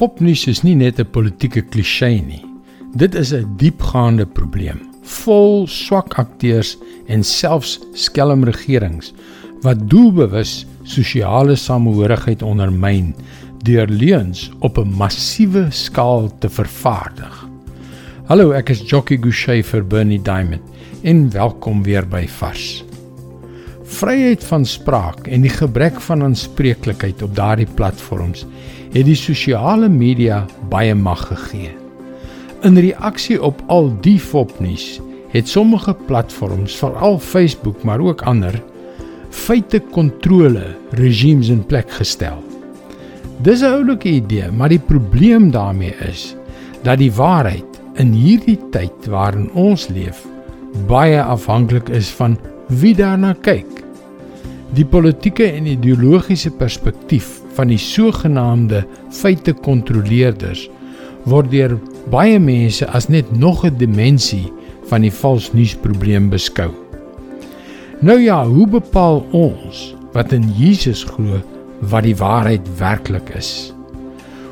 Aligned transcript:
Fopnuus 0.00 0.46
is 0.48 0.62
nie 0.64 0.78
net 0.80 0.96
'n 0.98 1.10
politieke 1.12 1.60
klisjé 1.60 2.24
nie. 2.24 2.40
Dit 2.96 3.14
is 3.14 3.34
'n 3.34 3.44
diepgaande 3.60 4.24
probleem, 4.24 4.80
vol 5.02 5.66
swak 5.68 6.14
akteurs 6.14 6.78
en 7.06 7.22
selfs 7.22 7.78
skelm 7.92 8.44
regerings 8.44 9.12
wat 9.60 9.90
doelbewus 9.90 10.64
sosiale 10.84 11.54
samehorigheid 11.54 12.42
ondermyn 12.42 13.14
deur 13.62 13.88
leuns 13.88 14.50
op 14.60 14.78
'n 14.78 14.88
massiewe 14.88 15.66
skaal 15.70 16.30
te 16.38 16.48
vervaardig. 16.48 17.48
Hallo, 18.24 18.52
ek 18.52 18.70
is 18.70 18.80
Jockey 18.90 19.18
Gouchee 19.20 19.62
vir 19.62 19.84
Bernie 19.84 20.22
Diamond 20.22 20.62
en 21.02 21.30
welkom 21.30 21.82
weer 21.82 22.08
by 22.08 22.26
Vars. 22.26 22.89
Vryheid 24.00 24.44
van 24.48 24.62
spraak 24.64 25.26
en 25.28 25.42
die 25.44 25.52
gebrek 25.52 25.98
van 26.00 26.22
aanspreeklikheid 26.24 27.20
op 27.20 27.34
daardie 27.36 27.68
platforms 27.76 28.46
het 28.94 29.04
die 29.04 29.16
sosiale 29.18 29.90
media 29.92 30.38
baie 30.72 30.94
mag 30.96 31.26
gegee. 31.28 31.74
In 32.64 32.78
reaksie 32.80 33.36
op 33.44 33.60
al 33.68 33.90
die 34.00 34.16
fopnuus 34.16 35.02
het 35.34 35.48
sommige 35.52 35.92
platforms, 36.08 36.78
veral 36.80 37.18
Facebook 37.20 37.82
maar 37.84 38.00
ook 38.00 38.24
ander, 38.24 38.56
feite 39.30 39.82
kontrole 39.92 40.64
regimes 40.96 41.50
in 41.52 41.60
plek 41.60 41.92
gestel. 41.98 42.40
Dis 43.44 43.60
'n 43.60 43.84
oulike 43.84 44.08
idee, 44.08 44.48
maar 44.50 44.68
die 44.68 44.80
probleem 44.80 45.50
daarmee 45.50 45.94
is 46.08 46.34
dat 46.82 46.98
die 46.98 47.12
waarheid 47.12 47.80
in 47.94 48.12
hierdie 48.12 48.58
tyd 48.70 49.06
waarin 49.06 49.52
ons 49.52 49.88
leef 49.88 50.24
baie 50.86 51.22
afhanklik 51.22 51.88
is 51.88 52.08
van 52.08 52.38
wie 52.68 52.94
daarna 52.94 53.34
kyk. 53.42 53.79
Die 54.76 54.86
politieke 54.86 55.48
en 55.50 55.66
ideologiese 55.66 56.50
perspektief 56.54 57.40
van 57.56 57.72
die 57.72 57.80
sogenaamde 57.80 58.84
feite-kontroleerders 59.10 60.68
word 61.28 61.50
deur 61.50 61.74
baie 62.12 62.38
mense 62.38 62.86
as 62.94 63.08
net 63.10 63.32
nog 63.34 63.64
'n 63.66 63.76
dimensie 63.78 64.52
van 64.90 65.02
die 65.02 65.12
valsnuusprobleem 65.12 66.30
beskou. 66.30 66.70
Nou 68.00 68.18
ja, 68.20 68.46
hoe 68.46 68.66
bepaal 68.66 69.26
ons 69.32 69.94
wat 70.12 70.32
in 70.32 70.48
Jesus 70.56 71.04
glo 71.04 71.42
wat 71.80 72.02
die 72.02 72.16
waarheid 72.16 72.64
werklik 72.78 73.34
is? 73.36 73.74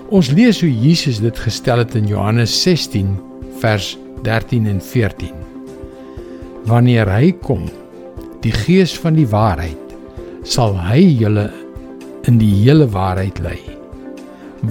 Ons 0.08 0.30
lees 0.30 0.60
hoe 0.60 0.72
Jesus 0.72 1.20
dit 1.20 1.38
gestel 1.38 1.78
het 1.78 1.94
in 1.94 2.06
Johannes 2.06 2.62
16 2.62 3.18
vers 3.60 3.96
13 4.22 4.66
en 4.66 4.80
14. 4.80 5.34
Wanneer 6.64 7.08
hy 7.08 7.32
kom, 7.32 7.68
die 8.40 8.52
Gees 8.52 8.98
van 8.98 9.14
die 9.14 9.28
waarheid, 9.28 9.87
sal 10.48 10.72
hy 10.80 11.02
julle 11.20 11.50
in 12.28 12.38
die 12.40 12.52
hele 12.62 12.86
waarheid 12.88 13.36
lei. 13.44 13.58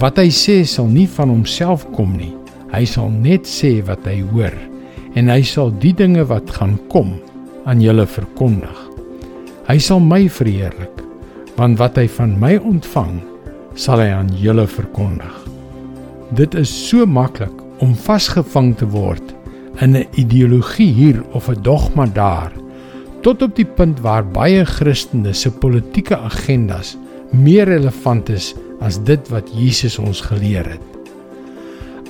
Wat 0.02 0.18
hy 0.18 0.26
sê 0.34 0.64
sal 0.66 0.88
nie 0.90 1.06
van 1.14 1.30
homself 1.30 1.84
kom 1.94 2.16
nie. 2.18 2.34
Hy 2.72 2.82
sal 2.84 3.12
net 3.14 3.46
sê 3.48 3.78
wat 3.86 4.02
hy 4.08 4.18
hoor 4.32 4.54
en 5.16 5.30
hy 5.32 5.40
sal 5.46 5.70
die 5.82 5.94
dinge 5.96 6.26
wat 6.28 6.50
gaan 6.58 6.76
kom 6.92 7.14
aan 7.70 7.80
julle 7.82 8.04
verkondig. 8.10 8.76
Hy 9.70 9.78
sal 9.78 10.02
my 10.02 10.26
verheerlik 10.32 11.04
want 11.58 11.78
wat 11.80 11.96
hy 11.98 12.06
van 12.18 12.34
my 12.42 12.56
ontvang 12.58 13.16
sal 13.78 14.02
hy 14.02 14.10
aan 14.14 14.34
julle 14.34 14.66
verkondig. 14.70 15.34
Dit 16.34 16.58
is 16.58 16.70
so 16.70 17.06
maklik 17.06 17.54
om 17.82 17.94
vasgevang 17.94 18.74
te 18.76 18.86
word 18.90 19.34
in 19.80 19.94
'n 19.94 20.06
ideologie 20.18 20.92
hier 20.92 21.22
of 21.32 21.48
'n 21.48 21.62
dogma 21.62 22.06
daar 22.06 22.52
tot 23.22 23.42
op 23.42 23.56
die 23.56 23.66
punt 23.66 24.00
waar 24.04 24.24
baie 24.24 24.64
Christene 24.68 25.34
se 25.34 25.50
politieke 25.50 26.16
agendas 26.16 26.96
meer 27.34 27.68
relevant 27.68 28.30
is 28.32 28.52
as 28.84 29.00
dit 29.04 29.30
wat 29.32 29.48
Jesus 29.52 29.98
ons 29.98 30.22
geleer 30.24 30.68
het. 30.76 30.84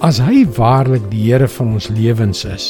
As 0.04 0.20
hy 0.22 0.44
waarlik 0.58 1.08
die 1.10 1.24
Here 1.26 1.48
van 1.50 1.74
ons 1.74 1.88
lewens 1.90 2.44
is, 2.46 2.66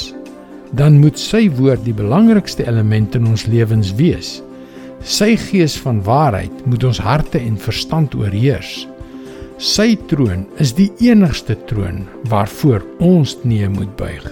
dan 0.72 1.00
moet 1.00 1.19
sy 1.20 1.48
woord 1.59 1.83
die 1.84 1.97
belangrikste 1.97 2.65
element 2.69 3.16
in 3.16 3.27
ons 3.28 3.47
lewens 3.48 3.91
wees. 3.98 4.38
Sy 5.04 5.34
gees 5.41 5.77
van 5.81 6.00
waarheid 6.04 6.65
moet 6.66 6.84
ons 6.88 7.00
harte 7.04 7.41
en 7.41 7.59
verstand 7.60 8.16
oorheers. 8.19 8.87
Sy 9.59 9.97
troon 10.10 10.47
is 10.62 10.72
die 10.77 10.91
enigste 11.04 11.56
troon 11.69 12.04
waarvoor 12.31 12.84
ons 13.03 13.37
knieë 13.43 13.71
moet 13.75 13.94
buig. 13.98 14.27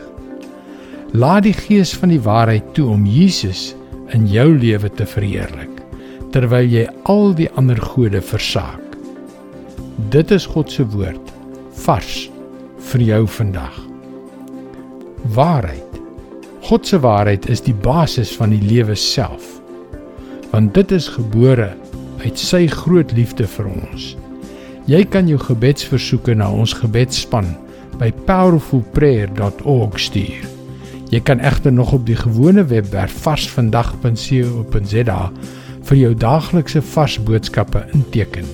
Laat 1.16 1.46
die 1.46 1.56
gees 1.56 1.94
van 1.96 2.12
die 2.12 2.22
waarheid 2.22 2.72
toe 2.76 2.88
om 2.92 3.06
Jesus 3.08 3.74
in 4.14 4.26
jou 4.30 4.48
lewe 4.58 4.90
te 4.92 5.06
verheerlik 5.08 5.82
terwyl 6.34 6.66
jy 6.68 6.84
al 7.08 7.32
die 7.38 7.48
ander 7.56 7.78
gode 7.80 8.20
versaak. 8.20 8.82
Dit 10.12 10.32
is 10.34 10.44
God 10.52 10.72
se 10.72 10.84
woord 10.92 11.32
vars 11.86 12.26
vir 12.90 13.04
jou 13.06 13.22
vandag. 13.38 13.76
Waarheid. 15.36 16.00
God 16.66 16.86
se 16.86 16.98
waarheid 17.00 17.46
is 17.48 17.62
die 17.64 17.74
basis 17.86 18.34
van 18.36 18.52
die 18.52 18.62
lewe 18.62 18.96
self. 18.98 19.46
Want 20.52 20.74
dit 20.74 20.92
is 20.92 21.08
gebore 21.14 21.70
uit 22.24 22.38
sy 22.40 22.66
groot 22.72 23.12
liefde 23.16 23.46
vir 23.56 23.70
ons. 23.70 24.10
Jy 24.90 25.02
kan 25.10 25.30
jou 25.30 25.38
gebedsversoeke 25.40 26.36
na 26.38 26.50
ons 26.52 26.74
gebedsspan 26.76 27.48
by 27.98 28.12
powerfulprayer.org 28.28 29.98
stuur. 29.98 30.55
Jy 31.10 31.20
kan 31.22 31.38
egter 31.38 31.72
nog 31.72 31.92
op 31.92 32.06
die 32.06 32.16
gewone 32.18 32.64
webwerf 32.66 33.12
varsvandag.co.za 33.22 35.20
vir 35.86 35.96
jou 36.00 36.14
daaglikse 36.18 36.82
vars 36.82 37.18
boodskappe 37.22 37.84
inteken. 37.94 38.44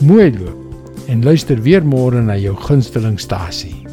Mooi 0.00 0.32
loop 0.38 0.56
en 1.10 1.24
luister 1.24 1.60
weer 1.62 1.84
môre 1.84 2.22
na 2.22 2.36
jou 2.38 2.54
gunstelingstasie. 2.56 3.89